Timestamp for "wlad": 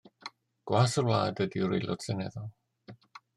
1.09-1.41